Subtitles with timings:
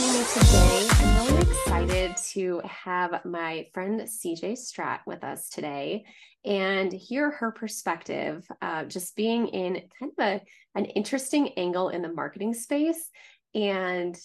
[0.00, 0.86] joining me today.
[0.90, 6.04] I'm really excited to have my friend CJ Stratte with us today
[6.44, 10.40] and hear her perspective, uh, just being in kind of a,
[10.74, 13.10] an interesting angle in the marketing space
[13.54, 14.18] and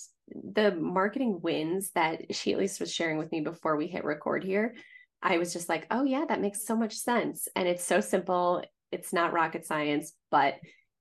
[0.53, 4.43] the marketing wins that she at least was sharing with me before we hit record
[4.45, 4.75] here.
[5.21, 7.49] I was just like, oh, yeah, that makes so much sense.
[7.55, 8.63] And it's so simple.
[8.93, 10.55] It's not rocket science, but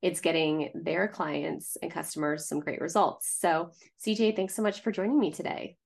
[0.04, 3.38] it's getting their clients and customers some great results.
[3.40, 3.70] So,
[4.06, 5.78] CJ, thanks so much for joining me today.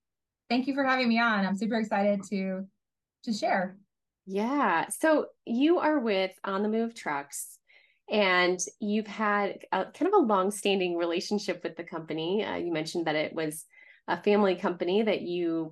[0.49, 1.45] Thank you for having me on.
[1.45, 2.67] I'm super excited to
[3.23, 3.77] to share.
[4.25, 4.89] Yeah.
[4.89, 7.59] So, you are with On the Move Trucks
[8.11, 12.43] and you've had a, kind of a long-standing relationship with the company.
[12.43, 13.63] Uh, you mentioned that it was
[14.09, 15.71] a family company that you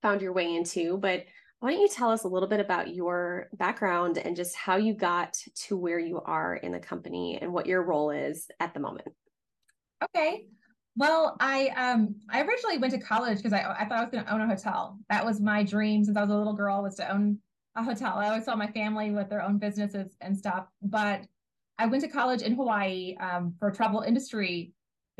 [0.00, 1.26] found your way into, but
[1.62, 4.92] why don't you tell us a little bit about your background and just how you
[4.92, 8.80] got to where you are in the company and what your role is at the
[8.80, 9.06] moment?
[10.02, 10.46] Okay.
[10.96, 14.24] Well, I um I originally went to college because I I thought I was going
[14.24, 14.98] to own a hotel.
[15.08, 17.38] That was my dream since I was a little girl was to own
[17.76, 18.18] a hotel.
[18.18, 20.66] I always saw my family with their own businesses and stuff.
[20.82, 21.22] But
[21.78, 24.72] I went to college in Hawaii um, for travel industry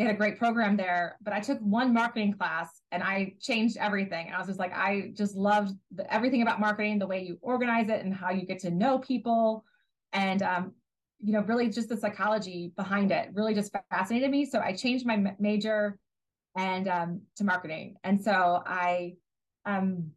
[0.03, 3.77] they had a great program there but i took one marketing class and i changed
[3.77, 4.27] everything.
[4.27, 7.39] And i was just like i just loved the, everything about marketing the way you
[7.41, 9.64] organize it and how you get to know people.
[10.12, 10.73] And um,
[11.20, 14.45] you know really just the psychology behind it really just fascinated me.
[14.45, 15.98] So i changed my major
[16.56, 17.97] and um, to marketing.
[18.03, 19.14] And so i
[19.64, 20.11] um,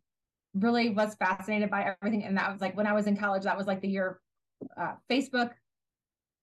[0.55, 2.23] really was fascinated by everything.
[2.23, 4.19] And that was like when i was in college that was like the year
[4.81, 5.51] uh, facebook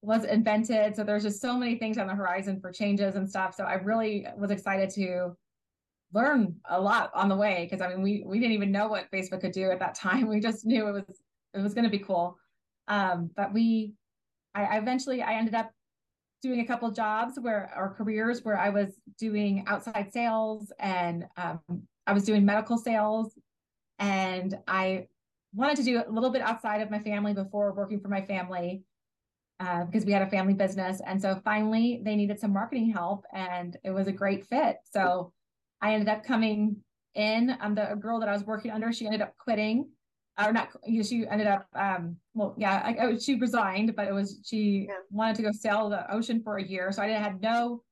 [0.02, 0.96] was invented.
[0.96, 3.54] So there's just so many things on the horizon for changes and stuff.
[3.54, 5.36] So I really was excited to
[6.12, 9.10] learn a lot on the way because I mean we we didn't even know what
[9.10, 10.26] Facebook could do at that time.
[10.32, 11.20] We just knew it was
[11.54, 12.36] it was going to be cool.
[12.88, 13.94] Um, but we,
[14.54, 15.70] I, I eventually I ended up
[16.42, 21.60] doing a couple jobs where or careers where I was doing outside sales and um,
[22.06, 23.38] I was doing medical sales,
[24.00, 25.06] and I
[25.54, 28.82] wanted to do a little bit outside of my family before working for my family
[29.62, 31.00] uh, because we had a family business.
[31.06, 34.78] And so finally, they needed some marketing help, and it was a great fit.
[34.90, 35.32] So
[35.80, 36.76] I ended up coming
[37.14, 37.56] in.
[37.60, 39.88] Um, the girl that I was working under, she ended up quitting,
[40.42, 40.70] or not.
[40.84, 41.66] You know, she ended up.
[41.74, 44.94] Um, well, yeah, I, I, she resigned, but it was she yeah.
[45.10, 46.90] wanted to go sail the ocean for a year.
[46.90, 47.82] So I didn't had no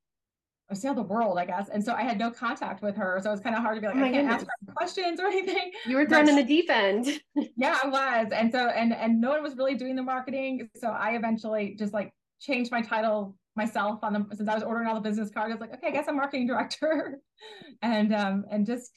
[0.71, 1.69] I sailed the world, I guess.
[1.69, 3.19] And so I had no contact with her.
[3.23, 4.43] So it was kind of hard to be like, oh I can't goodness.
[4.43, 5.73] ask her questions or anything.
[5.87, 7.21] You were thrown in the deep end.
[7.57, 8.33] yeah, I was.
[8.33, 10.69] And so, and, and no one was really doing the marketing.
[10.77, 14.87] So I eventually just like changed my title myself on them since I was ordering
[14.87, 15.51] all the business cards.
[15.51, 17.19] I was like, okay, I guess I'm marketing director.
[17.83, 18.93] and, um, and just,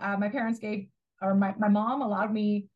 [0.00, 0.88] uh, my parents gave,
[1.22, 2.66] or my, my mom allowed me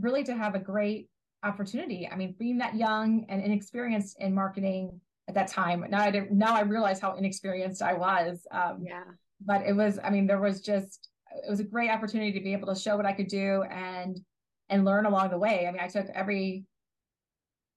[0.00, 1.08] really to have a great
[1.44, 2.08] opportunity.
[2.10, 5.84] I mean, being that young and inexperienced in marketing, at that time.
[5.88, 8.46] Now I didn't, now I realize how inexperienced I was.
[8.50, 9.04] Um, yeah.
[9.44, 12.52] But it was, I mean, there was just, it was a great opportunity to be
[12.52, 14.20] able to show what I could do and,
[14.68, 15.66] and learn along the way.
[15.66, 16.64] I mean, I took every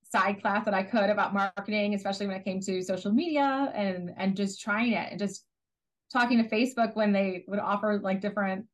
[0.04, 4.12] side class that I could about marketing, especially when it came to social media and,
[4.18, 5.44] and just trying it and just
[6.14, 8.66] talking to Facebook when they would offer like different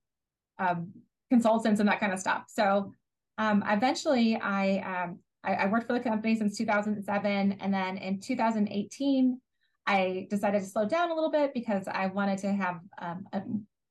[0.59, 0.91] um,
[1.31, 2.43] consultants and that kind of stuff.
[2.47, 2.93] So
[3.39, 7.57] um, eventually I um, I, I worked for the company since 2007.
[7.59, 9.39] And then in 2018,
[9.85, 13.41] I decided to slow down a little bit because I wanted to have um, a,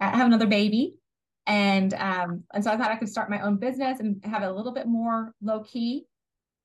[0.00, 0.94] have another baby,
[1.46, 4.46] and um, and so I thought I could start my own business and have it
[4.46, 6.06] a little bit more low key.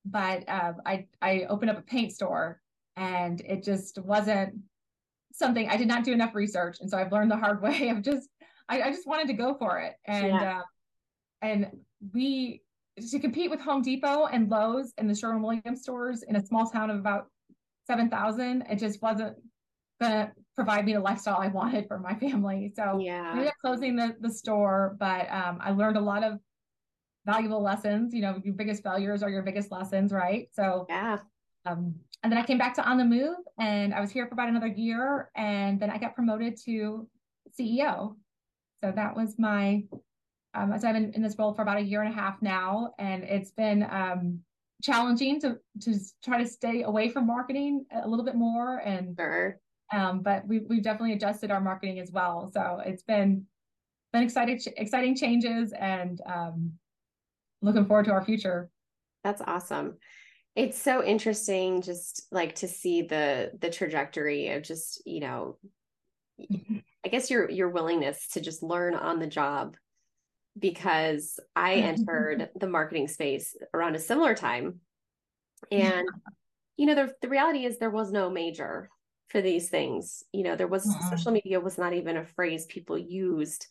[0.04, 2.60] But uh, I I opened up a paint store,
[2.96, 4.54] and it just wasn't
[5.32, 8.02] something I did not do enough research, and so I've learned the hard way of
[8.02, 8.28] just
[8.68, 10.58] I, I just wanted to go for it, and yeah.
[10.58, 10.62] uh,
[11.42, 11.66] and
[12.14, 12.62] we
[13.00, 16.68] to compete with Home Depot and Lowe's and the Sherwin Williams stores in a small
[16.68, 17.26] town of about
[17.86, 19.36] 7,000, it just wasn't
[20.00, 22.72] going to provide me the lifestyle I wanted for my family.
[22.74, 23.22] So yeah.
[23.26, 26.38] I ended up closing the, the store, but um, I learned a lot of
[27.26, 28.14] valuable lessons.
[28.14, 30.48] You know, your biggest failures are your biggest lessons, right?
[30.52, 31.18] So yeah.
[31.66, 34.34] Um, and then I came back to On the Move and I was here for
[34.34, 37.06] about another year and then I got promoted to
[37.58, 38.16] CEO.
[38.82, 39.84] So that was my
[40.58, 42.94] um, so I've been in this role for about a year and a half now,
[42.98, 44.40] and it's been um,
[44.82, 45.94] challenging to to
[46.24, 48.78] try to stay away from marketing a little bit more.
[48.78, 49.60] And sure.
[49.92, 52.50] um, but we've we've definitely adjusted our marketing as well.
[52.52, 53.46] So it's been
[54.12, 56.72] been exciting exciting changes, and um,
[57.62, 58.70] looking forward to our future.
[59.22, 59.98] That's awesome.
[60.56, 65.58] It's so interesting, just like to see the the trajectory of just you know,
[66.40, 69.76] I guess your your willingness to just learn on the job
[70.58, 74.80] because I entered the marketing space around a similar time.
[75.70, 76.06] And,
[76.76, 78.90] you know, the, the reality is there was no major.
[79.28, 80.24] for these things.
[80.32, 81.08] You know, there was mm-hmm.
[81.10, 83.66] social media was not even a phrase people used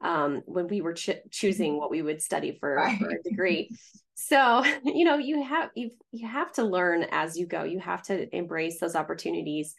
[0.00, 2.98] um, when we were ch- choosing what we would study for, right.
[2.98, 3.70] for a degree.
[4.14, 7.64] So, you know, you have you you have to learn as you go.
[7.64, 9.74] You have to embrace those opportunities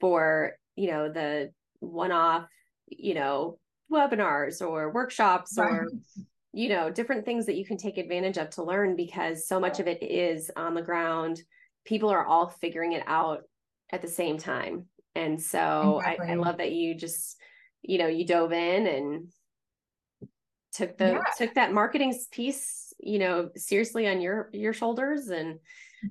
[0.00, 2.46] for, you know, the one-off,
[2.88, 3.58] you know,
[3.92, 5.70] webinars or workshops right.
[5.70, 5.88] or
[6.56, 9.78] you know, different things that you can take advantage of to learn because so much
[9.78, 11.42] of it is on the ground.
[11.84, 13.42] People are all figuring it out
[13.92, 14.86] at the same time.
[15.14, 16.28] And so exactly.
[16.28, 17.36] I, I, love that you just,
[17.82, 19.28] you know, you dove in and
[20.72, 21.22] took the yeah.
[21.36, 25.58] took that marketing piece, you know, seriously on your your shoulders and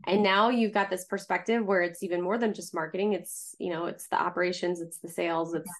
[0.05, 3.13] and now you've got this perspective where it's even more than just marketing.
[3.13, 5.71] It's, you know, it's the operations, it's the sales, it's.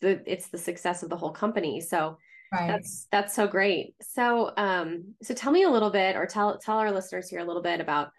[0.00, 1.80] The it's the success of the whole company.
[1.80, 2.18] So
[2.52, 2.66] Right.
[2.66, 3.94] That's that's so great.
[4.00, 7.44] So um so tell me a little bit or tell tell our listeners here a
[7.44, 8.10] little bit about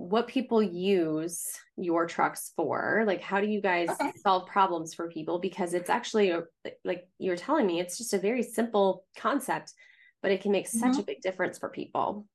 [0.00, 1.44] what people use
[1.76, 4.12] your trucks for like how do you guys okay.
[4.22, 6.42] solve problems for people because it's actually a,
[6.86, 9.74] like you're telling me it's just a very simple concept
[10.22, 11.00] but it can make such mm-hmm.
[11.00, 12.26] a big difference for people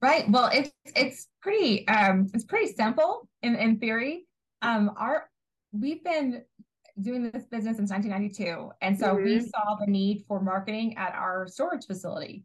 [0.00, 4.24] right well it's it's pretty um it's pretty simple in in theory
[4.62, 5.28] um our
[5.72, 6.44] we've been
[7.02, 9.24] doing this business since 1992 and so mm-hmm.
[9.24, 12.44] we saw the need for marketing at our storage facility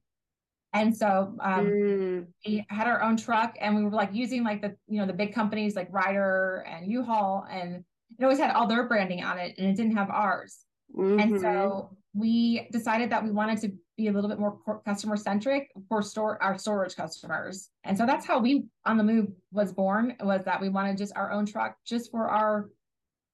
[0.73, 2.25] and so um, mm.
[2.45, 5.13] we had our own truck and we were like using like the, you know, the
[5.13, 7.83] big companies like Ryder and U-Haul and
[8.19, 10.65] it always had all their branding on it and it didn't have ours.
[10.95, 11.19] Mm-hmm.
[11.19, 12.19] And so mm-hmm.
[12.19, 16.41] we decided that we wanted to be a little bit more customer centric for store
[16.41, 17.69] our storage customers.
[17.83, 21.15] And so that's how we on the move was born was that we wanted just
[21.15, 22.69] our own truck just for our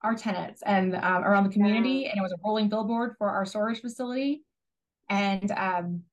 [0.04, 2.08] our tenants and um, around the community.
[2.08, 4.44] And it was a rolling billboard for our storage facility.
[5.10, 6.04] And um,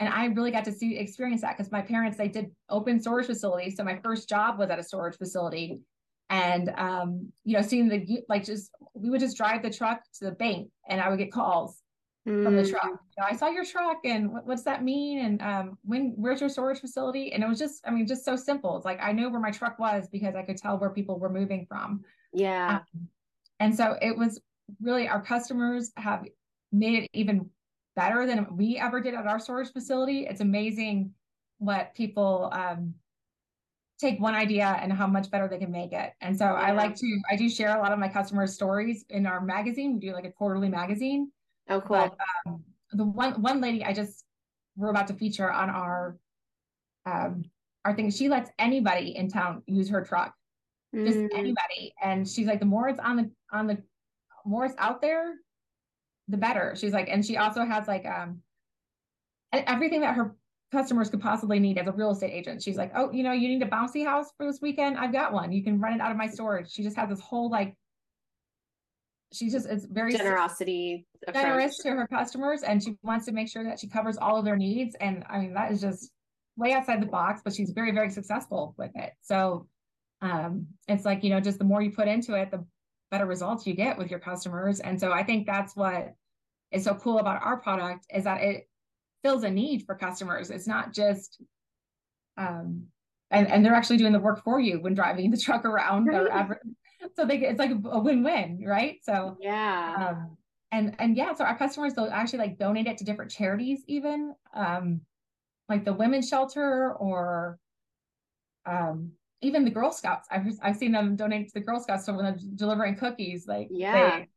[0.00, 3.26] and I really got to see experience that because my parents they did open storage
[3.26, 3.76] facilities.
[3.76, 5.82] So my first job was at a storage facility,
[6.30, 10.24] and um, you know, seeing the like just we would just drive the truck to
[10.24, 11.82] the bank, and I would get calls
[12.26, 12.42] mm.
[12.42, 12.82] from the truck.
[12.82, 12.88] Mm.
[12.88, 15.18] You know, I saw your truck, and what, what's that mean?
[15.24, 17.32] And um, when where's your storage facility?
[17.32, 18.76] And it was just, I mean, just so simple.
[18.76, 21.30] It's like I knew where my truck was because I could tell where people were
[21.30, 22.04] moving from.
[22.32, 23.08] Yeah, um,
[23.60, 24.40] and so it was
[24.80, 26.24] really our customers have
[26.72, 27.48] made it even
[27.96, 30.26] better than we ever did at our storage facility.
[30.28, 31.12] It's amazing
[31.58, 32.94] what people um,
[34.00, 36.12] take one idea and how much better they can make it.
[36.20, 36.52] And so yeah.
[36.52, 39.94] I like to, I do share a lot of my customers' stories in our magazine.
[39.94, 41.30] We do like a quarterly magazine.
[41.68, 41.96] Oh, cool.
[41.96, 42.16] But,
[42.46, 44.24] um, the one one lady I just
[44.76, 46.16] we're about to feature on our
[47.06, 47.44] um
[47.84, 48.10] our thing.
[48.10, 50.34] She lets anybody in town use her truck,
[50.94, 51.28] just mm.
[51.34, 51.94] anybody.
[52.02, 53.82] And she's like, the more it's on the on the
[54.44, 55.34] more it's out there,
[56.28, 56.74] the better.
[56.76, 58.42] She's like, and she also has like um
[59.52, 60.36] everything that her
[60.72, 62.62] customers could possibly need as a real estate agent.
[62.62, 64.96] She's like, oh, you know, you need a bouncy house for this weekend.
[64.96, 65.52] I've got one.
[65.52, 66.70] You can rent it out of my storage.
[66.70, 67.74] She just has this whole like
[69.32, 73.62] she's just it's very generosity generous to her customers and she wants to make sure
[73.62, 76.10] that she covers all of their needs and i mean that is just
[76.56, 79.66] way outside the box but she's very very successful with it so
[80.20, 82.64] um it's like you know just the more you put into it the
[83.10, 86.14] better results you get with your customers and so i think that's what
[86.72, 88.68] is so cool about our product is that it
[89.22, 90.50] fills a need for customers.
[90.50, 91.42] It's not just
[92.36, 92.86] um
[93.32, 96.58] and, and they're actually doing the work for you when driving the truck around right.
[97.16, 98.98] so they it's like a win-win, right?
[99.02, 100.10] So yeah.
[100.10, 100.36] Um,
[100.72, 104.34] and and yeah, so our customers they'll actually like donate it to different charities, even
[104.54, 105.02] um
[105.68, 107.58] like the women's shelter or
[108.66, 110.28] um even the Girl Scouts.
[110.30, 113.68] I've I've seen them donate to the Girl Scouts so when they're delivering cookies, like
[113.70, 114.28] yeah, they,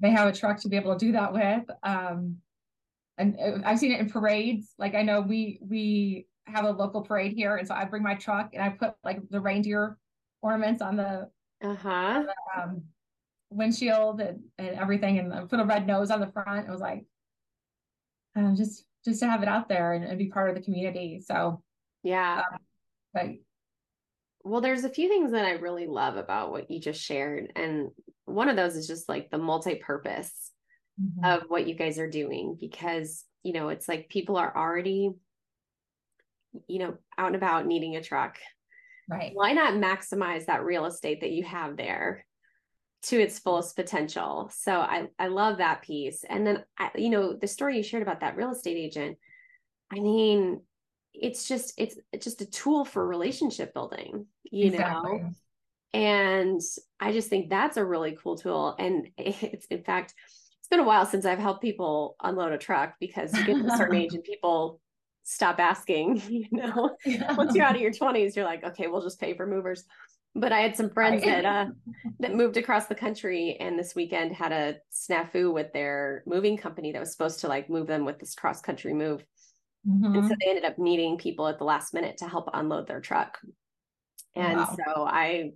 [0.00, 1.64] they have a truck to be able to do that with.
[1.82, 2.36] Um,
[3.16, 4.74] and uh, I've seen it in parades.
[4.78, 8.14] Like I know we we have a local parade here, and so I bring my
[8.14, 9.98] truck and I put like the reindeer
[10.40, 11.28] ornaments on the
[11.62, 12.24] uh-huh
[12.56, 12.84] um,
[13.50, 16.68] windshield and, and everything, and I put a red nose on the front.
[16.68, 17.04] It was like
[18.36, 21.20] um, just just to have it out there and, and be part of the community.
[21.20, 21.62] So
[22.02, 22.58] yeah, um,
[23.12, 23.26] but
[24.48, 27.90] well, there's a few things that I really love about what you just shared, and
[28.24, 30.52] one of those is just like the multi-purpose
[31.00, 31.24] mm-hmm.
[31.24, 35.10] of what you guys are doing because you know it's like people are already
[36.66, 38.38] you know out and about needing a truck.
[39.08, 39.32] Right.
[39.32, 42.26] Why not maximize that real estate that you have there
[43.04, 44.50] to its fullest potential?
[44.54, 46.24] So i i love that piece.
[46.28, 49.18] And then I, you know the story you shared about that real estate agent
[49.90, 50.60] i mean
[51.14, 55.18] it's just it's, it's just a tool for relationship building you exactly.
[55.18, 55.30] know
[55.94, 56.60] and
[57.00, 58.74] I just think that's a really cool tool.
[58.78, 60.14] And it's, in fact,
[60.60, 63.72] it's been a while since I've helped people unload a truck because you get to
[63.72, 64.80] a certain age and people
[65.24, 66.96] stop asking, you know.
[67.04, 67.34] Yeah.
[67.34, 69.84] Once you're out of your 20s, you're like, okay, we'll just pay for movers.
[70.34, 71.66] But I had some friends that uh
[72.20, 76.92] that moved across the country and this weekend had a snafu with their moving company
[76.92, 79.24] that was supposed to like move them with this cross country move.
[79.88, 80.14] Mm-hmm.
[80.14, 83.00] And so they ended up needing people at the last minute to help unload their
[83.00, 83.38] truck.
[84.34, 84.76] And wow.
[84.76, 85.52] so I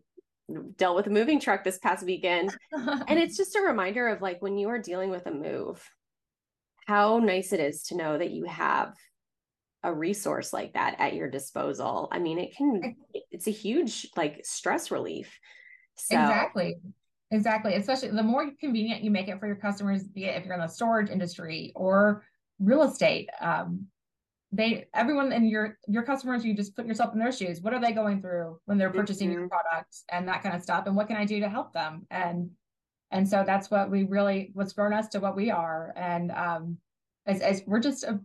[0.76, 2.54] dealt with a moving truck this past weekend.
[2.72, 5.86] and it's just a reminder of like when you are dealing with a move,
[6.86, 8.94] how nice it is to know that you have
[9.82, 12.08] a resource like that at your disposal.
[12.10, 12.96] I mean, it can,
[13.30, 15.38] it's a huge like stress relief.
[15.96, 16.18] So.
[16.18, 16.76] Exactly.
[17.30, 17.74] Exactly.
[17.74, 20.60] Especially the more convenient you make it for your customers, be it if you're in
[20.60, 22.24] the storage industry or
[22.58, 23.28] real estate.
[23.40, 23.86] Um,
[24.54, 27.62] they everyone and your your customers you just put yourself in their shoes.
[27.62, 29.40] What are they going through when they're purchasing mm-hmm.
[29.40, 30.86] your products and that kind of stuff?
[30.86, 32.06] And what can i do to help them?
[32.10, 32.50] And
[33.10, 35.92] and so that's what we really what's grown us to what we are.
[35.96, 36.78] And um
[37.24, 38.20] as, as we're just a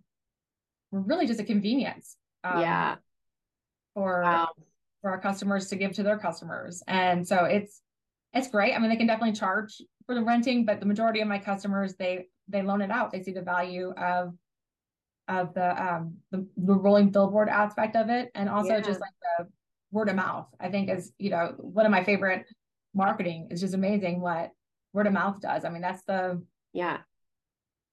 [0.92, 2.96] we're really just a convenience um, yeah.
[3.94, 4.50] for wow.
[5.02, 6.84] for our customers to give to their customers.
[6.88, 7.82] And so it's
[8.34, 8.74] it's great.
[8.74, 11.96] I mean they can definitely charge for the renting but the majority of my customers
[11.96, 13.12] they they loan it out.
[13.12, 14.34] They see the value of
[15.28, 18.82] of the um the, the rolling billboard aspect of it and also yeah.
[18.82, 19.48] just like the
[19.92, 22.46] word of mouth i think is you know one of my favorite
[22.98, 23.48] marketing.
[23.52, 24.52] Is just amazing what
[24.92, 25.64] word of mouth does.
[25.64, 26.42] I mean that's the
[26.74, 26.98] yeah.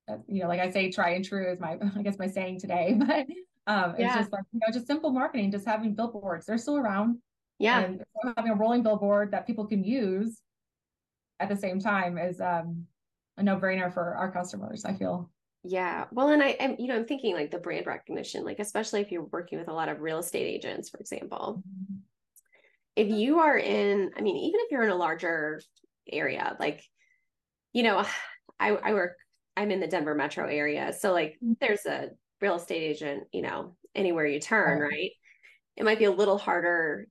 [0.09, 2.61] Uh, you know like i say try and true is my i guess my saying
[2.61, 3.27] today but
[3.67, 4.19] um it's yeah.
[4.19, 6.47] just like you know just simple marketing just having billboards.
[6.47, 7.19] They're still around.
[7.59, 7.81] Yeah.
[7.81, 8.03] And
[8.37, 10.41] having a rolling billboard that people can use
[11.39, 12.87] at the same time is um
[13.37, 15.31] a no-brainer for our customers i feel
[15.65, 16.05] yeah.
[16.13, 19.11] Well, and I am, you know, I'm thinking like the brand recognition, like especially if
[19.11, 21.63] you're working with a lot of real estate agents, for example.
[21.67, 21.97] Mm-hmm.
[22.97, 25.61] If you are in, I mean, even if you're in a larger
[26.11, 26.85] area, like,
[27.73, 28.05] you know,
[28.61, 29.17] I, I work,
[29.57, 30.93] I'm in the Denver metro area.
[30.93, 31.55] So like mm-hmm.
[31.61, 34.91] there's a real estate agent, you know, anywhere you turn, right.
[34.91, 35.11] right?
[35.77, 37.09] It might be a little harder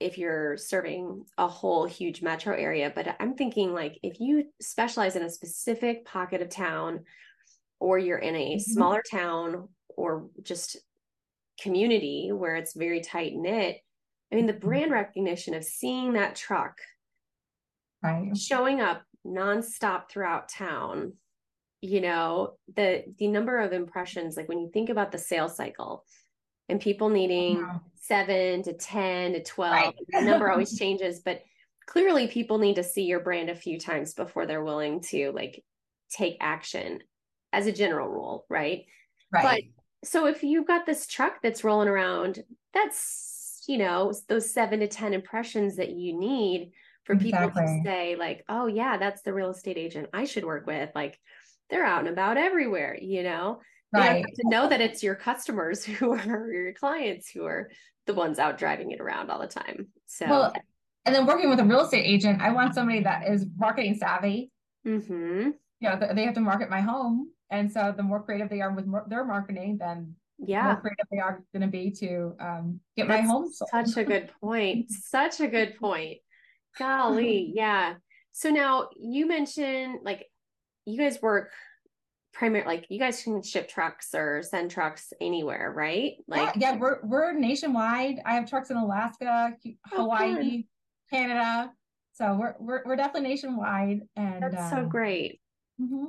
[0.00, 5.14] if you're serving a whole huge metro area, but I'm thinking like if you specialize
[5.14, 7.04] in a specific pocket of town
[7.82, 8.72] or you're in a mm-hmm.
[8.72, 10.76] smaller town or just
[11.60, 13.78] community where it's very tight knit
[14.32, 14.66] i mean the mm-hmm.
[14.66, 16.78] brand recognition of seeing that truck
[18.02, 18.36] right.
[18.36, 21.12] showing up nonstop throughout town
[21.80, 26.04] you know the the number of impressions like when you think about the sales cycle
[26.68, 27.78] and people needing yeah.
[27.96, 29.94] 7 to 10 to 12 right.
[30.08, 31.42] the number always changes but
[31.86, 35.64] clearly people need to see your brand a few times before they're willing to like
[36.10, 37.00] take action
[37.52, 38.86] as a general rule, right?
[39.32, 39.42] Right.
[40.02, 42.42] But so if you've got this truck that's rolling around,
[42.74, 46.72] that's, you know, those seven to 10 impressions that you need
[47.04, 47.62] for people exactly.
[47.62, 50.90] to say, like, oh, yeah, that's the real estate agent I should work with.
[50.94, 51.18] Like,
[51.70, 53.60] they're out and about everywhere, you know?
[53.94, 54.24] Right.
[54.24, 57.70] to know that it's your customers who are your clients who are
[58.06, 59.88] the ones out driving it around all the time.
[60.06, 60.52] So, well,
[61.04, 64.50] and then working with a real estate agent, I want somebody that is marketing savvy.
[64.86, 65.50] Mm-hmm.
[65.80, 68.72] You know, they have to market my home and so the more creative they are
[68.72, 72.80] with more, their marketing, then yeah, more creative they are going to be to um,
[72.96, 73.70] get That's my home sold.
[73.70, 74.90] Such a good point.
[74.90, 76.18] such a good point.
[76.78, 77.94] Golly, yeah.
[78.32, 80.26] So now you mentioned like
[80.86, 81.50] you guys work
[82.32, 86.14] primarily like you guys can ship trucks or send trucks anywhere, right?
[86.26, 88.20] Like yeah, yeah we're we're nationwide.
[88.24, 89.54] I have trucks in Alaska,
[89.92, 91.70] Hawaii, oh, Canada.
[92.14, 95.40] So we're we're we're definitely nationwide and that's um, so great.
[95.80, 96.06] Mm-hmm.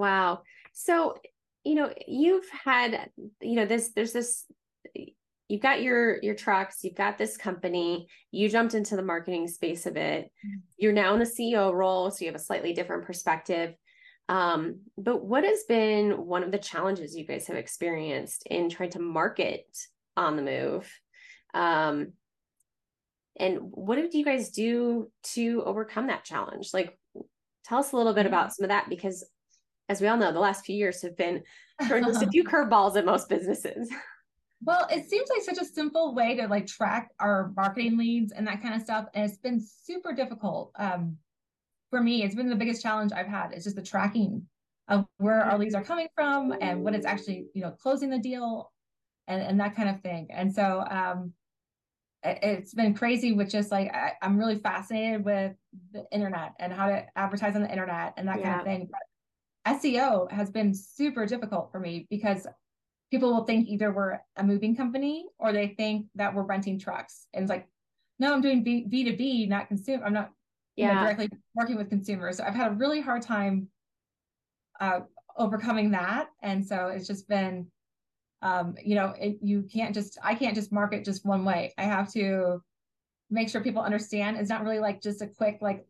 [0.00, 0.42] Wow.
[0.72, 1.18] So,
[1.62, 3.10] you know, you've had,
[3.42, 4.46] you know, this, there's this,
[5.48, 9.84] you've got your your trucks you've got this company you jumped into the marketing space
[9.84, 10.26] of it.
[10.26, 10.58] Mm-hmm.
[10.78, 13.74] you're now in the ceo role so you have a slightly different perspective.
[14.28, 18.90] Um, but what has been one of the challenges you guys have experienced in trying
[18.90, 19.66] to market
[20.16, 20.88] on the move?
[21.52, 22.12] Um,
[23.36, 26.70] and what did you guys do to overcome that challenge?
[26.72, 26.96] Like
[27.64, 29.24] tell us a little bit about some of that because
[29.90, 31.42] as we all know, the last few years have been
[31.88, 33.90] throwing just a few curveballs at most businesses.
[34.62, 38.46] Well, it seems like such a simple way to like track our marketing leads and
[38.46, 39.06] that kind of stuff.
[39.14, 40.70] And it's been super difficult.
[40.78, 41.16] Um,
[41.88, 43.52] for me, it's been the biggest challenge I've had.
[43.52, 44.46] It's just the tracking
[44.86, 48.18] of where our leads are coming from and what is actually, you know, closing the
[48.18, 48.70] deal
[49.26, 50.28] and, and that kind of thing.
[50.30, 51.32] And so um,
[52.22, 55.54] it, has been crazy with just like, I, am really fascinated with
[55.92, 58.44] the internet and how to advertise on the internet and that yeah.
[58.44, 58.88] kind of thing.
[58.90, 59.00] But
[59.66, 62.46] SEO has been super difficult for me because
[63.10, 67.26] people will think either we're a moving company or they think that we're renting trucks.
[67.34, 67.68] And it's like,
[68.18, 70.04] no, I'm doing B, B2B, not consumer.
[70.04, 70.30] I'm not
[70.76, 70.94] yeah.
[70.94, 72.36] know, directly working with consumers.
[72.36, 73.68] So I've had a really hard time
[74.80, 75.00] uh,
[75.36, 76.28] overcoming that.
[76.42, 77.66] And so it's just been
[78.42, 81.74] um, you know, it, you can't just, I can't just market just one way.
[81.76, 82.62] I have to
[83.28, 84.38] make sure people understand.
[84.38, 85.86] It's not really like just a quick, like,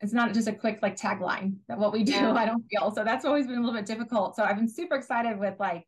[0.00, 2.12] it's not just a quick like tagline that what we do.
[2.12, 2.32] Yeah.
[2.36, 3.04] I don't feel so.
[3.04, 4.36] That's always been a little bit difficult.
[4.36, 5.86] So I've been super excited with like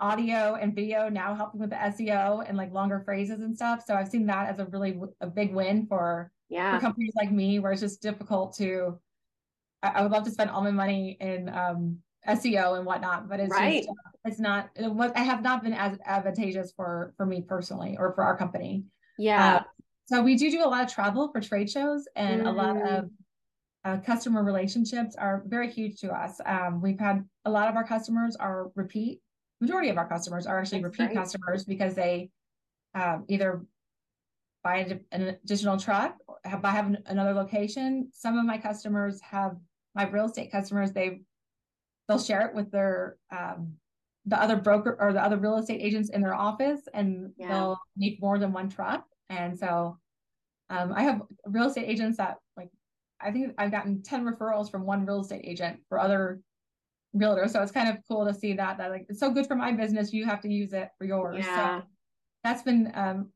[0.00, 3.82] audio and video now helping with the SEO and like longer phrases and stuff.
[3.86, 7.30] So I've seen that as a really a big win for yeah for companies like
[7.30, 8.98] me, where it's just difficult to.
[9.82, 13.40] I, I would love to spend all my money in um, SEO and whatnot, but
[13.40, 13.84] it's right.
[13.84, 17.96] just uh, it's not what I have not been as advantageous for for me personally
[17.98, 18.84] or for our company.
[19.18, 19.56] Yeah.
[19.56, 19.62] Uh,
[20.06, 22.48] so we do do a lot of travel for trade shows, and mm.
[22.48, 23.10] a lot of mm.
[23.88, 26.40] Uh, customer relationships are very huge to us.
[26.44, 29.20] Um, we've had a lot of our customers are repeat.
[29.60, 31.16] Majority of our customers are actually That's repeat great.
[31.16, 32.30] customers because they
[32.94, 33.64] um, either
[34.62, 38.10] buy an additional truck, have, by having another location.
[38.12, 39.56] Some of my customers have
[39.94, 40.92] my real estate customers.
[40.92, 41.22] They
[42.06, 43.74] they'll share it with their um,
[44.26, 47.48] the other broker or the other real estate agents in their office, and yeah.
[47.48, 49.04] they'll need more than one truck.
[49.30, 49.98] And so,
[50.68, 52.68] um, I have real estate agents that like
[53.20, 56.40] I think I've gotten ten referrals from one real estate agent for other
[57.16, 57.50] realtors.
[57.50, 59.72] So it's kind of cool to see that that like it's so good for my
[59.72, 60.12] business.
[60.12, 61.44] You have to use it for yours.
[61.44, 61.80] Yeah.
[61.80, 61.86] So
[62.44, 63.30] that's been um,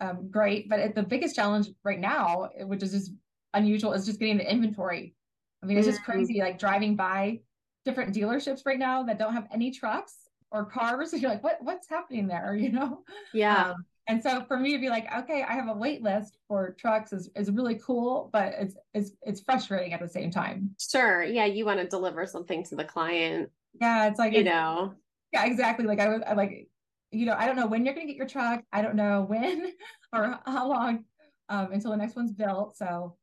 [0.00, 0.68] um, great.
[0.68, 3.12] But it, the biggest challenge right now, which is just
[3.54, 5.14] unusual, is just getting the inventory.
[5.62, 6.12] I mean, it's just mm-hmm.
[6.12, 6.40] crazy.
[6.40, 7.40] Like driving by
[7.84, 10.14] different dealerships right now that don't have any trucks
[10.50, 11.12] or cars.
[11.20, 12.54] You're like, what what's happening there?
[12.62, 13.04] You know?
[13.32, 13.70] Yeah.
[13.70, 16.74] Um, and so for me to be like, okay, I have a wait list for
[16.78, 20.74] trucks is, is really cool, but it's it's it's frustrating at the same time.
[20.80, 21.22] Sure.
[21.22, 21.44] Yeah.
[21.44, 23.50] You want to deliver something to the client.
[23.80, 24.08] Yeah.
[24.08, 24.94] It's like you it's, know.
[25.32, 25.86] Yeah, exactly.
[25.86, 26.68] Like I was I like,
[27.12, 28.62] you know, I don't know when you're gonna get your truck.
[28.72, 29.72] I don't know when
[30.12, 31.04] or how long
[31.48, 32.76] um, until the next one's built.
[32.76, 33.16] So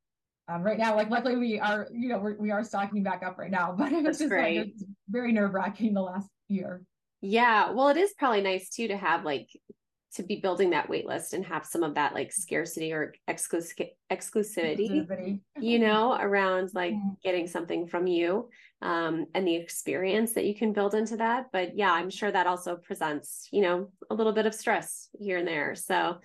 [0.48, 3.38] um, right now, like luckily we are, you know, we're, we are stocking back up
[3.38, 4.58] right now, but it was just great.
[4.58, 4.74] like
[5.10, 6.84] very nerve wracking the last year.
[7.20, 7.72] Yeah.
[7.72, 9.50] Well, it is probably nice too to have like
[10.16, 13.90] to be building that wait list and have some of that like scarcity or exclus-
[14.12, 17.12] exclusivity, you know, around like yeah.
[17.24, 18.50] getting something from you
[18.82, 21.48] um, and the experience that you can build into that.
[21.54, 25.38] But yeah, I'm sure that also presents, you know, a little bit of stress here
[25.38, 25.76] and there.
[25.76, 26.18] So,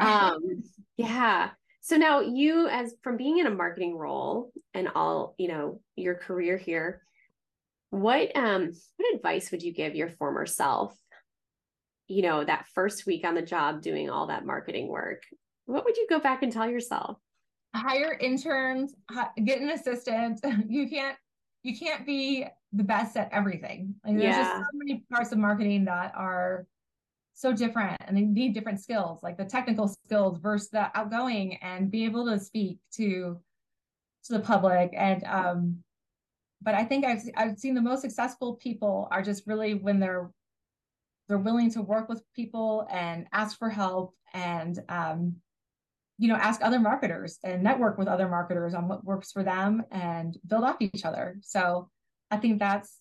[0.00, 0.38] um,
[0.96, 1.50] yeah.
[1.80, 6.14] So now you as from being in a marketing role and all, you know, your
[6.14, 7.02] career here,
[7.90, 10.96] what um what advice would you give your former self?
[12.08, 15.22] You know, that first week on the job doing all that marketing work.
[15.66, 17.18] What would you go back and tell yourself?
[17.74, 18.94] Hire interns,
[19.44, 20.40] get an assistant.
[20.68, 21.16] You can't
[21.62, 23.96] you can't be the best at everything.
[24.04, 24.42] Like there's yeah.
[24.44, 26.66] just so many parts of marketing that are
[27.36, 31.90] so different and they need different skills like the technical skills versus the outgoing and
[31.90, 33.38] be able to speak to
[34.24, 35.76] to the public and um
[36.62, 40.30] but i think i've i've seen the most successful people are just really when they're
[41.28, 45.36] they're willing to work with people and ask for help and um
[46.18, 49.82] you know ask other marketers and network with other marketers on what works for them
[49.90, 51.88] and build off each other so
[52.30, 53.00] i think that's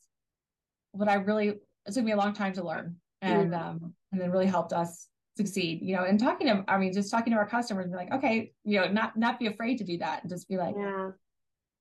[0.91, 3.61] what i really it took me a long time to learn and mm.
[3.61, 5.07] um and then really helped us
[5.37, 7.97] succeed you know and talking to i mean just talking to our customers and be
[7.97, 10.75] like okay you know not not be afraid to do that and just be like
[10.77, 11.09] yeah.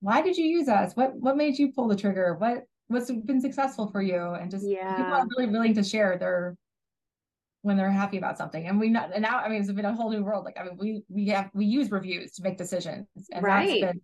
[0.00, 3.40] why did you use us what what made you pull the trigger what what's been
[3.40, 4.96] successful for you and just yeah.
[4.96, 6.56] people are really willing to share their
[7.62, 8.66] when they're happy about something.
[8.66, 10.44] And we not and now i mean it's been a whole new world.
[10.44, 13.80] Like i mean we we have we use reviews to make decisions and right.
[13.80, 14.00] that's been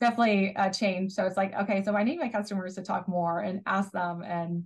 [0.00, 1.12] definitely a change.
[1.12, 4.22] So it's like okay so i need my customers to talk more and ask them
[4.22, 4.64] and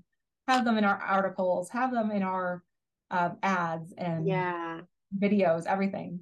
[0.49, 2.63] have them in our articles have them in our
[3.11, 4.81] uh, ads and yeah.
[5.17, 6.21] videos everything.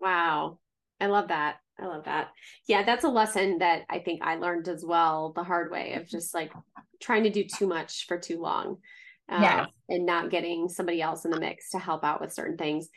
[0.00, 0.58] Wow.
[1.00, 2.28] I love that i love that.
[2.66, 6.06] Yeah that's a lesson that i think i learned as well the hard way of
[6.08, 6.52] just like
[7.00, 8.78] trying to do too much for too long
[9.28, 9.66] um, yeah.
[9.88, 12.88] and not getting somebody else in the mix to help out with certain things.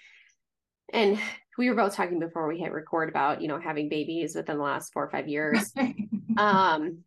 [0.91, 1.19] And
[1.57, 4.63] we were both talking before we hit record about you know having babies within the
[4.63, 5.73] last four or five years.
[6.37, 6.99] Um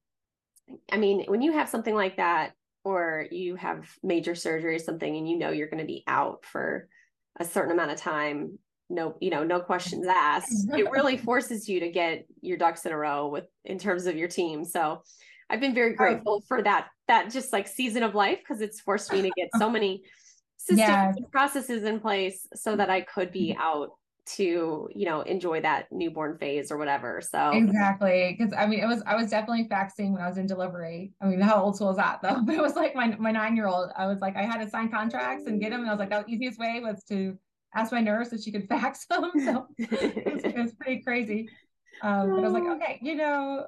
[0.90, 2.52] i mean when you have something like that
[2.82, 6.44] or you have major surgery or something and you know you're going to be out
[6.44, 6.88] for
[7.38, 8.58] a certain amount of time
[8.90, 10.68] no you know no questions asked.
[10.72, 14.16] It really forces you to get your ducks in a row with in terms of
[14.16, 14.64] your team.
[14.64, 15.02] So
[15.50, 19.12] i've been very grateful for that that just like season of life because it's forced
[19.12, 20.02] me to get so many
[20.56, 21.08] systems yeah.
[21.08, 23.60] and processes in place so that i could be mm-hmm.
[23.60, 23.90] out
[24.26, 27.20] to you know enjoy that newborn phase or whatever.
[27.20, 30.46] So exactly because i mean it was i was definitely faxing when i was in
[30.46, 31.12] delivery.
[31.20, 32.42] I mean how old school is that though?
[32.44, 34.70] But it was like my, my nine year old i was like i had to
[34.70, 37.36] sign contracts and get them and i was like the easiest way was to
[37.74, 41.48] ask my nurse if she could fax them so it was, it was pretty crazy
[42.02, 43.66] um, but i was like okay you know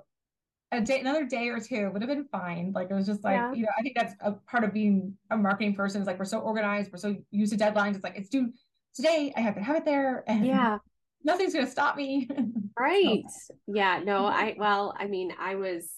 [0.72, 2.72] a day, another day or two would have been fine.
[2.74, 3.52] Like it was just like, Yeah.
[3.52, 6.24] you know, I think that's a part of being a marketing person is like we're
[6.24, 7.94] so organized, we're so used to deadlines.
[7.94, 8.52] It's like it's due
[8.94, 10.78] today, I have to have it there, and Yeah.
[11.24, 12.28] nothing's gonna stop me.
[12.78, 13.24] Right.
[13.66, 14.00] Yeah.
[14.02, 15.92] No, I, well, I mean, I was,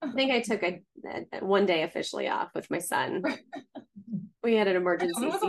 [0.00, 0.80] I think I took a,
[1.34, 3.22] a one day officially off with my son.
[4.42, 5.48] We had an emergency was the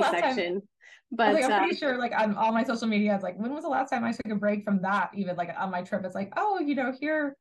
[1.11, 1.33] last time- C-section.
[1.33, 3.23] I But was like, I'm uh, pretty sure, like on all my social media, it's
[3.23, 5.11] like, when was the last time I took a break from that?
[5.15, 7.35] Even like on my trip, it's like, oh, you know, here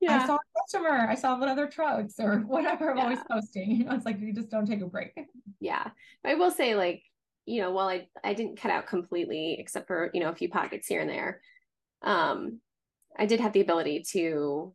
[0.00, 0.22] yeah.
[0.22, 2.90] I saw a customer, I saw one of their trucks or whatever.
[2.90, 3.70] I'm always posting.
[3.70, 5.12] You know, it's like you just don't take a break.
[5.60, 5.90] yeah.
[6.24, 7.02] I will say like,
[7.46, 10.48] you know, while I, I didn't cut out completely, except for, you know, a few
[10.48, 11.40] pockets here and there,
[12.02, 12.60] um,
[13.16, 14.74] I did have the ability to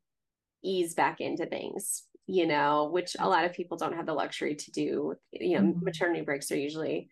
[0.63, 4.55] ease back into things, you know, which a lot of people don't have the luxury
[4.55, 5.15] to do.
[5.31, 5.81] You know, Mhm.
[5.81, 7.09] maternity breaks are usually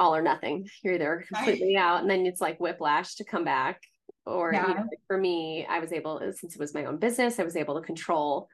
[0.00, 0.68] all or nothing.
[0.82, 1.44] You're either Right.
[1.44, 3.80] completely out and then it's like whiplash to come back.
[4.26, 6.98] Or you know, like for me, I was able, uh, since it was my own
[6.98, 8.48] business, I was able to control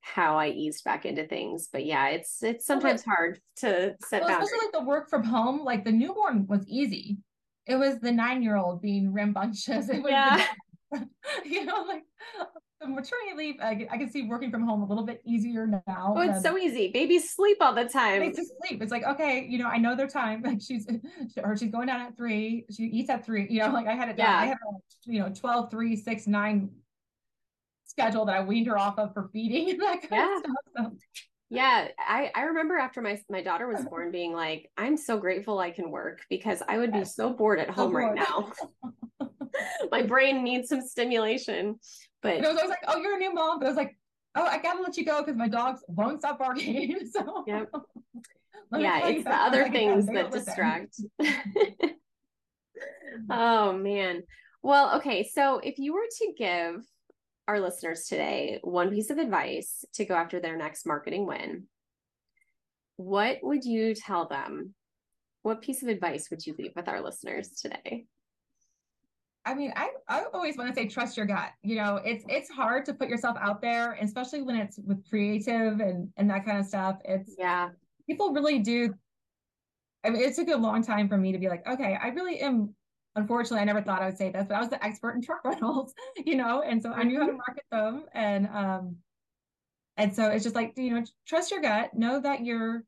[0.00, 1.68] how I eased back into things.
[1.72, 4.48] But yeah, it's it's Well, sometimes hard to set Well, boundaries.
[4.48, 7.18] especially like the work from home, like the newborn was easy.
[7.66, 9.88] It was the nine year old being rambunctious.
[9.90, 10.46] It was Yeah.
[11.44, 12.02] you know, like
[12.88, 16.14] maternity leave, I, can- I can see working from home a little bit easier now.
[16.16, 16.90] Oh, it's so easy.
[16.92, 18.20] Babies sleep all the time.
[18.20, 18.82] makes her sleep.
[18.82, 20.42] It's like, okay, you know, I know their time.
[20.42, 20.86] Like she's
[21.42, 22.64] or she's going down at three.
[22.70, 23.46] She eats at three.
[23.50, 24.26] You know, like I had it down.
[24.26, 24.38] Yeah.
[24.40, 26.70] I had a you know 12, 3, 6, 9
[27.86, 30.36] schedule that I weaned her off of for feeding and that kind Yeah.
[30.36, 30.52] of stuff.
[30.76, 30.96] So
[31.50, 35.58] Yeah, I I remember after my my daughter was born being like, I'm so grateful
[35.58, 38.52] I can work because I would be so bored at So home right now.
[39.92, 41.78] my brain needs some stimulation.
[42.24, 43.58] But And I was always like, oh, you're a new mom.
[43.58, 43.96] But I was like,
[44.34, 47.06] oh, I gotta let you go because my dogs won't stop barking.
[47.12, 47.70] so Yep.
[48.78, 50.98] yeah, it's the other things that distract.
[53.30, 54.22] oh man.
[54.62, 56.82] Well, okay, so if you were to give
[57.46, 61.64] our listeners today one piece of advice to go after their next marketing win,
[62.96, 64.74] what would you tell them?
[65.42, 68.06] What piece of advice would you leave with our listeners today?
[69.46, 71.50] I mean, I, I always want to say trust your gut.
[71.62, 75.80] You know, it's it's hard to put yourself out there, especially when it's with creative
[75.80, 76.98] and and that kind of stuff.
[77.04, 77.70] It's Yeah.
[78.06, 78.94] people really do.
[80.02, 82.40] I mean, it took a long time for me to be like, okay, I really
[82.40, 82.74] am.
[83.16, 85.40] Unfortunately, I never thought I would say this, but I was the expert in truck
[85.44, 88.96] rentals, you know, and so I knew how to market them, and um,
[89.96, 92.84] and so it's just like you know, trust your gut, know that you're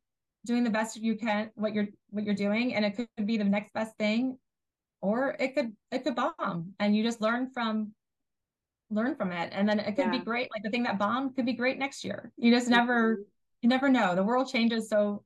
[0.47, 3.45] doing the best you can, what you're what you're doing, and it could be the
[3.45, 4.39] next best thing,
[5.07, 7.93] or it could it could bomb, and you just learn from
[8.91, 10.49] learn from it, and then it could be great.
[10.55, 12.33] Like the thing that bombed could be great next year.
[12.37, 13.21] You just never
[13.63, 14.15] you never know.
[14.15, 15.25] The world changes so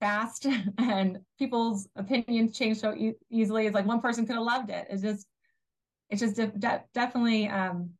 [0.00, 0.46] fast
[0.78, 3.66] and people's opinions change so e- easily.
[3.66, 4.86] It's like one person could have loved it.
[4.90, 5.26] It's just,
[6.10, 7.90] it's just de- de- definitely um,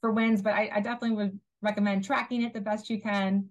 [0.00, 3.46] for wins, but I, I definitely would recommend tracking it the best you can.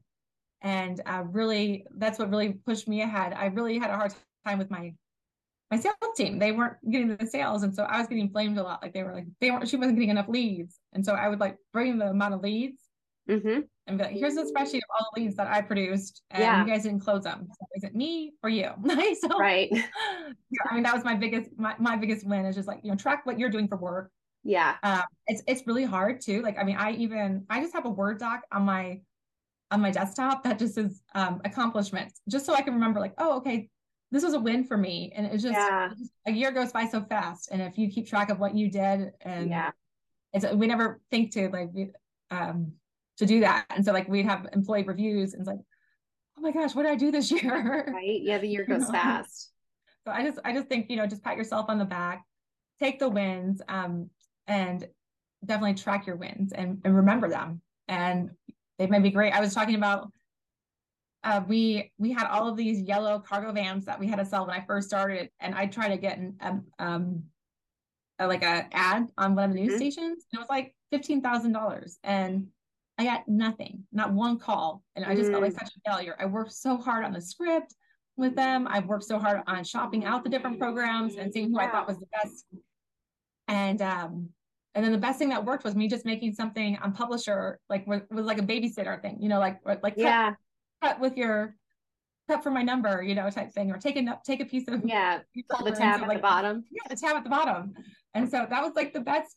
[0.61, 3.33] And uh, really, that's what really pushed me ahead.
[3.33, 4.13] I really had a hard
[4.45, 4.93] time with my
[5.71, 6.39] my sales team.
[6.39, 8.81] They weren't getting the sales, and so I was getting blamed a lot.
[8.81, 9.67] Like they were like they weren't.
[9.67, 12.81] She wasn't getting enough leads, and so I would like bring the amount of leads
[13.29, 13.59] Mm-hmm.
[13.85, 16.61] and be like, here's a spreadsheet of all the leads that I produced, and Yeah.
[16.65, 17.47] you guys didn't close them.
[17.47, 18.71] So is it me or you?
[19.21, 19.69] so, Right.
[19.71, 19.83] yeah,
[20.67, 22.97] I mean, that was my biggest my, my biggest win is just like you know
[22.97, 24.11] track what you're doing for work.
[24.43, 24.77] Yeah.
[24.81, 26.41] Um, it's it's really hard too.
[26.41, 29.01] Like I mean, I even I just have a Word doc on my
[29.69, 33.37] on my desktop that just is um, accomplishments, just so I can remember like, oh,
[33.37, 33.69] okay,
[34.11, 35.89] this was a win for me, and it's just Yeah.
[36.25, 39.11] a year goes by so fast, and if you keep track of what you did,
[39.21, 39.71] and Yeah.
[40.33, 41.69] it's we never think to like
[42.31, 42.73] um
[43.17, 45.59] to do that and so like we'd have employee reviews and it's like
[46.37, 48.21] oh my gosh what did i do this year Right.
[48.21, 48.37] Yeah.
[48.37, 49.51] The year goes fast.
[50.05, 52.23] so i just i just think you know just pat yourself on the back
[52.79, 54.09] take the wins um
[54.47, 54.87] and
[55.43, 58.29] definitely track your wins and, and remember them and
[58.77, 60.11] they might be great i was talking about
[61.23, 64.45] uh, we we had all of these yellow cargo vans that we had to sell
[64.47, 67.23] when I first started, and I tried to get an um, um
[68.19, 69.77] a, like a ad on one of the news Mhm.
[69.77, 72.47] stations, and it was like fifteen thousand dollars, and
[72.97, 76.15] I got nothing, not one call, and I just felt like such a failure.
[76.19, 77.73] I worked so hard on the script
[78.17, 78.67] with them.
[78.67, 81.87] I worked so hard on shopping out the different programs and seeing who I thought
[81.87, 82.45] was the best.
[83.47, 84.29] And um,
[84.75, 87.87] and then the best thing that worked was me just making something on Publisher, like
[87.87, 90.35] with, with like a babysitter thing, you know, like like Yeah.
[90.81, 91.55] Cut with your
[92.29, 94.83] cut for my number, you know, type thing, or take a take a piece of
[94.85, 95.19] Yeah.
[95.49, 96.63] Pull the tab at like, the bottom.
[96.71, 97.73] yeah, the tab at the bottom.
[98.13, 99.35] And so that was like the best.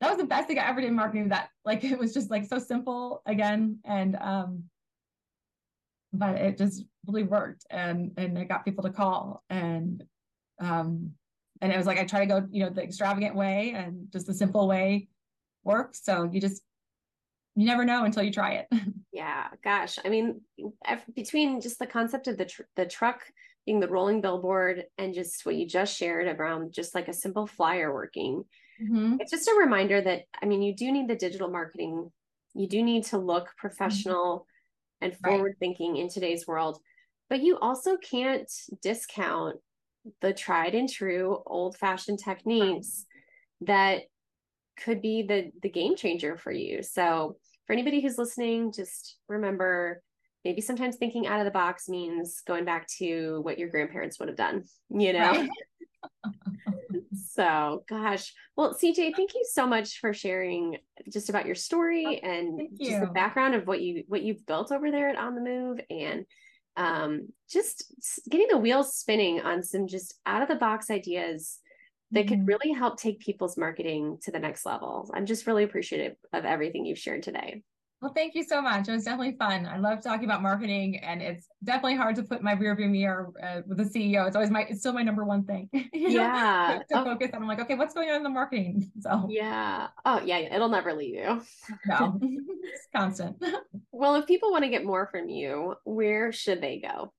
[0.00, 1.28] That was the best thing I ever did in marketing.
[1.30, 4.64] That like it was just like so simple again, and um,
[6.12, 10.04] but it just really worked, and and it got people to call, and
[10.60, 11.12] um,
[11.60, 14.26] and it was like I try to go, you know, the extravagant way and just
[14.26, 15.08] the simple way
[15.64, 15.96] worked.
[15.96, 16.62] So you just
[17.58, 18.68] you never know until you try it.
[19.10, 19.98] Yeah, gosh.
[20.04, 20.42] I mean,
[21.16, 23.22] between just the concept of the tr- the truck
[23.66, 27.44] being the rolling billboard and just what you just shared around just like a simple
[27.44, 28.44] flyer working,
[28.80, 29.16] mm-hmm.
[29.18, 32.12] it's just a reminder that I mean, you do need the digital marketing.
[32.54, 33.66] You do need to look mm-hmm.
[33.66, 34.46] professional
[35.02, 35.06] mm-hmm.
[35.06, 35.58] and forward right.
[35.58, 36.78] thinking in today's world,
[37.28, 38.48] but you also can't
[38.82, 39.56] discount
[40.20, 43.04] the tried and true old fashioned techniques
[43.60, 43.66] right.
[43.66, 44.02] that
[44.84, 46.84] could be the the game changer for you.
[46.84, 47.36] So
[47.68, 50.02] for anybody who's listening, just remember
[50.42, 54.28] maybe sometimes thinking out of the box means going back to what your grandparents would
[54.28, 55.32] have done, you know?
[55.32, 55.50] Right.
[57.34, 58.32] so, gosh.
[58.56, 60.78] Well, CJ, thank you so much for sharing
[61.12, 64.72] just about your story oh, and just the background of what you what you've built
[64.72, 66.24] over there at On the Move and
[66.78, 67.92] um, just
[68.30, 71.58] getting the wheels spinning on some just out of the box ideas
[72.12, 72.28] that mm-hmm.
[72.28, 75.10] could really help take people's marketing to the next level.
[75.12, 77.62] I'm just really appreciative of everything you've shared today.
[78.00, 78.86] Well, thank you so much.
[78.86, 79.66] It was definitely fun.
[79.66, 83.62] I love talking about marketing, and it's definitely hard to put my rearview mirror uh,
[83.66, 84.24] with the CEO.
[84.24, 85.68] It's always my, it's still my number one thing.
[85.92, 87.04] yeah, to, to oh.
[87.04, 87.42] focus on.
[87.42, 88.92] I'm like, okay, what's going on in the marketing?
[89.00, 91.40] So yeah, oh yeah, it'll never leave you.
[91.86, 93.42] no, it's constant.
[93.92, 97.12] Well, if people want to get more from you, where should they go?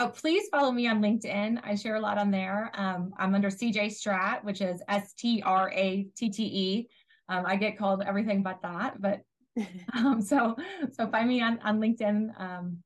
[0.00, 1.60] Oh, please follow me on LinkedIn.
[1.64, 2.70] I share a lot on there.
[2.74, 6.88] Um, I'm under CJ Stratte, which is S T R A T T E.
[7.28, 9.22] Um, I get called everything but that, but
[9.94, 10.56] um, so
[10.92, 12.78] so find me on on LinkedIn, um,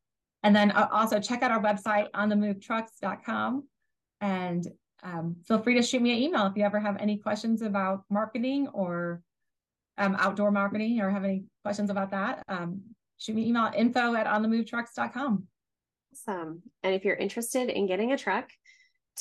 [0.43, 3.69] and then uh, also check out our website on the movetrucks.com,
[4.23, 4.67] and
[5.03, 8.05] um, feel free to shoot me an email if you ever have any questions about
[8.09, 9.23] marketing or
[9.99, 12.43] um, outdoor marketing or have any questions about that.
[12.49, 12.81] Um,
[13.19, 15.47] shoot me an email at info at onthemovetrucks.com.
[16.13, 16.63] Awesome.
[16.83, 18.51] And if you're interested in getting a truck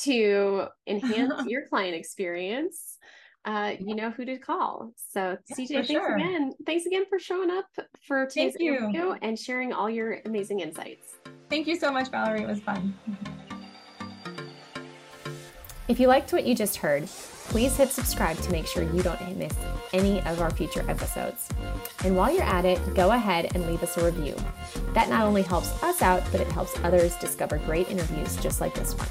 [0.04, 2.98] to enhance your client experience,
[3.46, 4.94] uh, you know who to call.
[4.96, 6.16] So yeah, CJ, thanks sure.
[6.16, 6.54] again.
[6.66, 7.66] Thanks again for showing up
[8.08, 11.16] for today's interview and sharing all your amazing insights.
[11.50, 12.44] Thank you so much, Valerie.
[12.44, 12.94] It was fun.
[15.88, 17.10] If you liked what you just heard,
[17.50, 19.54] please hit subscribe to make sure you don't miss
[19.94, 21.50] any of our future episodes.
[22.04, 24.36] And while you're at it, go ahead and leave us a review.
[24.94, 28.74] That not only helps us out, but it helps others discover great interviews just like
[28.74, 29.08] this one.